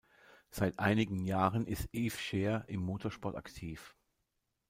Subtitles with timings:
[0.49, 3.95] Seit einigen Jahren ist Eve Scheer im Motorsport aktiv.